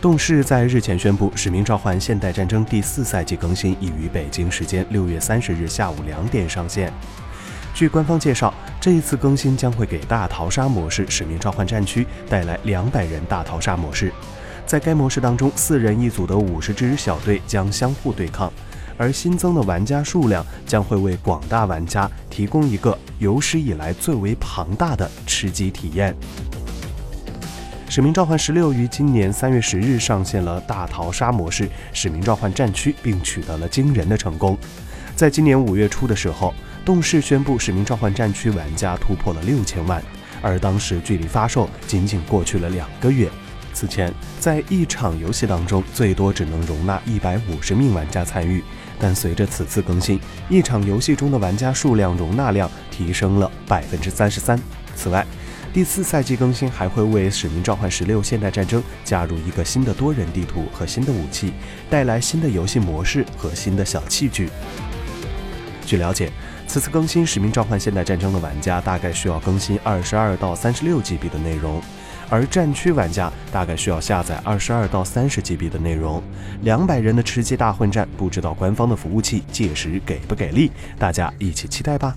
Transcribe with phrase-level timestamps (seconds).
[0.00, 6.92] 动视在日前宣布，《使命召唤：现代战争》第四赛季更新已于北京时间六月三十日下午两点上线。
[7.74, 14.12] 据官方介绍，这一次更新将会给大逃杀模式《使命召唤：战区》带来两百人大逃杀模式。
[14.66, 18.52] 在该模式当中，四人一组的五十支小队将相互对抗，
[18.98, 26.14] 而新增的玩家数量将会为广大玩家提供一个有史以来最为庞大的吃鸡体验。
[27.88, 34.58] 《使命召唤十六》于今年三月十日上线了大逃杀模式《使命召唤：战区》，并取得了惊人的成功。
[35.14, 36.52] 在今年五月初的时候，
[36.84, 40.02] 动视宣布《使命召唤：战区》玩家突破了六千万，
[40.42, 43.30] 而当时距离发售仅仅过去了两个月。
[43.72, 48.62] 此前，在一场游戏当中，最多只能容纳一百五十名玩家参与，
[48.98, 54.58] 但随着此次更新，一场游戏中的玩家数量容纳量提升了百分之三十三。
[54.96, 55.24] 此外，
[55.72, 61.52] 第四赛季更新还会为《使命召唤十六：现代战争》加入一个新的多人地图和新的武器，
[61.90, 64.48] 带来新的游戏模式和新的小器具。
[65.84, 66.32] 据了解，
[66.66, 71.80] 此次更新《使命召唤：现代战争》的玩家大概需要更新二十二到三十六 GB 的内容，
[72.30, 76.22] 而战区玩家大概需要下载二十二到三十 GB 的内容。
[76.62, 80.72] 两百人的吃鸡大混战，不知道官方的服务器届时给不给力？
[80.98, 82.16] 大家一起期待吧。